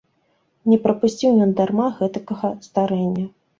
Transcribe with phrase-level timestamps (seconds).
[0.71, 3.31] Не прапусціў ён дарма гэтакага здарэння.